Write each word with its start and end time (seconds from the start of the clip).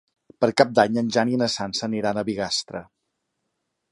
Per 0.43 0.47
Cap 0.61 0.71
d'Any 0.77 0.97
en 1.01 1.11
Jan 1.17 1.33
i 1.33 1.37
na 1.41 1.51
Sança 1.57 1.85
aniran 1.89 2.21
a 2.21 2.25
Bigastre. 2.31 2.85